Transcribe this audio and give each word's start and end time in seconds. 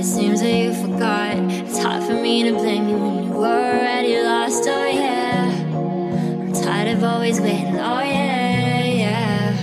it 0.00 0.04
seems 0.04 0.40
that 0.40 0.50
you 0.50 0.72
forgot. 0.72 1.36
It's 1.36 1.78
hard 1.78 2.02
for 2.04 2.14
me 2.14 2.44
to 2.44 2.52
blame 2.52 2.88
you 2.88 2.96
when 2.96 3.24
you 3.24 3.32
were 3.32 3.44
already 3.44 4.22
lost. 4.22 4.64
Oh 4.66 4.86
yeah, 4.86 5.52
I'm 6.40 6.52
tired 6.54 6.96
of 6.96 7.04
always 7.04 7.38
waiting. 7.38 7.78
Oh 7.78 8.00
yeah, 8.00 8.84
yeah. 9.04 9.54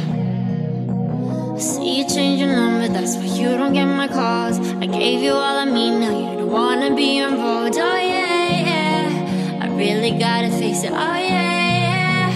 I 1.56 1.60
see 1.60 1.98
you 1.98 2.08
change 2.08 2.40
your 2.40 2.56
number, 2.56 2.88
that's 2.88 3.16
why 3.16 3.24
you 3.24 3.58
don't 3.58 3.74
get 3.74 3.86
my 3.86 4.08
calls. 4.08 4.60
I 4.60 4.86
gave 4.86 5.24
you 5.24 5.32
all 5.32 5.58
I 5.58 5.66
mean, 5.66 6.02
now 6.02 6.16
you 6.20 6.38
don't 6.38 6.52
wanna 6.52 6.94
be 6.94 7.18
involved. 7.18 7.76
Oh 7.80 7.98
yeah, 7.98 8.50
yeah. 8.70 9.60
I 9.64 9.68
really 9.76 10.12
gotta 10.20 10.52
face 10.52 10.84
it. 10.84 10.92
Oh 10.92 11.18
yeah, 11.32 11.82
yeah. 11.88 12.32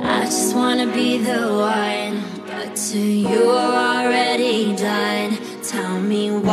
I 0.00 0.24
just 0.24 0.56
wanna 0.56 0.86
be 0.86 1.18
the 1.18 1.48
one, 1.76 2.22
but 2.46 2.76
to 2.76 2.98
you 2.98 3.50
are 3.50 4.06
already 4.06 4.74
done. 4.74 5.21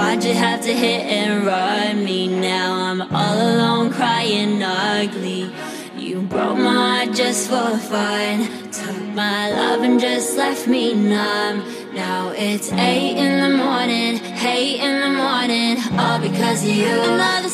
Why'd 0.10 0.24
you 0.24 0.34
have 0.34 0.62
to 0.62 0.74
hit 0.74 1.02
and 1.06 1.46
run 1.46 2.04
me 2.04 2.28
now? 2.28 2.74
I'm 2.74 3.00
all 3.14 3.38
alone 3.40 3.94
crying 3.94 4.60
ugly. 4.64 5.52
You 5.96 6.22
broke 6.24 6.58
my 6.58 6.74
heart 7.06 7.16
just 7.16 7.48
for 7.48 7.78
fun. 7.78 8.72
Took 8.72 9.00
my 9.14 9.52
love 9.52 9.84
and 9.84 10.00
just 10.00 10.36
left 10.36 10.68
me 10.68 10.96
numb. 10.96 11.64
Now 11.94 12.30
it's 12.36 12.72
eight 12.72 13.18
in 13.18 13.52
the 13.52 13.56
morning, 13.56 14.20
eight 14.44 14.80
in 14.80 15.00
the 15.00 15.16
morning, 15.16 15.78
all 16.00 16.20
because 16.20 16.64
of 16.64 16.70
you. 16.70 16.88
Another 16.88 17.50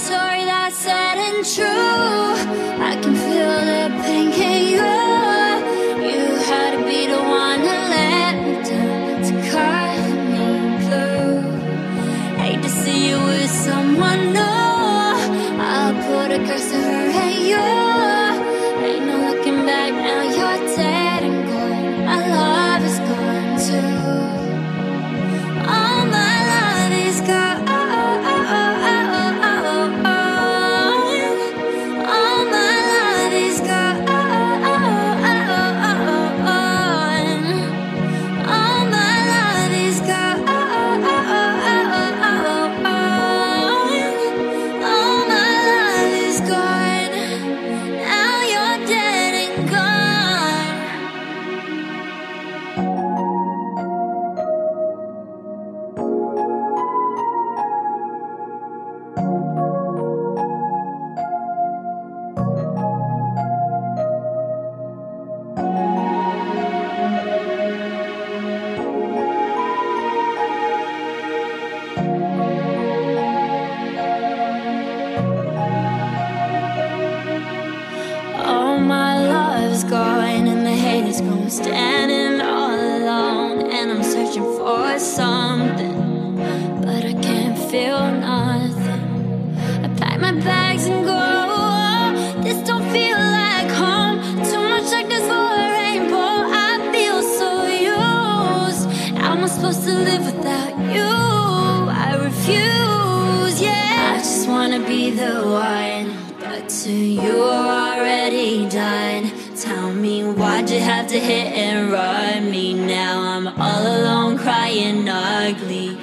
have 110.86 111.08
to 111.08 111.20
hit 111.20 111.54
and 111.54 111.92
run 111.92 112.52
me? 112.52 112.74
Now? 112.74 113.22
I'm 113.22 113.48
all 113.48 113.88
alone 113.88 114.38
crying 114.38 115.08
ugly. 115.10 115.98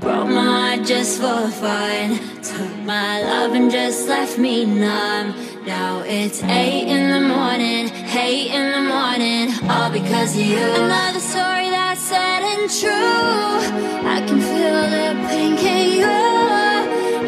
Broke 0.00 0.28
my 0.28 0.76
heart 0.76 0.86
just 0.86 1.20
for 1.20 1.48
fun. 1.50 2.18
Took 2.42 2.74
my 2.86 3.22
love 3.22 3.52
and 3.52 3.70
just 3.70 4.08
left 4.08 4.38
me 4.38 4.64
numb. 4.64 5.34
Now 5.66 6.02
it's 6.06 6.42
eight 6.42 6.88
in 6.88 7.10
the 7.10 7.28
morning, 7.28 7.90
eight 8.16 8.50
in 8.50 8.72
the 8.72 8.80
morning, 8.80 9.52
all 9.68 9.90
because 9.90 10.34
of 10.34 10.42
you. 10.42 10.56
Another 10.56 11.20
story 11.20 11.68
that's 11.68 12.00
sad 12.00 12.42
and 12.42 12.70
true. 12.80 14.08
I 14.08 14.24
can 14.26 14.40
feel 14.40 14.80
the 14.96 15.08
pain, 15.28 15.52
in 15.58 15.92
you. 16.00 16.16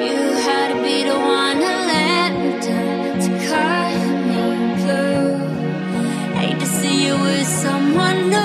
You 0.07 0.33
had 0.47 0.69
to 0.73 0.83
be 0.83 1.05
the 1.05 1.19
one 1.19 1.57
to 1.59 1.75
let 1.93 2.31
me 2.41 2.51
down, 2.67 3.21
to 3.25 3.31
cut 3.49 3.95
me 4.29 4.41
blue. 4.81 5.37
Hate 6.41 6.59
to 6.59 6.67
see 6.67 7.07
you 7.07 7.21
with 7.21 7.47
someone 7.47 8.31
new. 8.31 8.42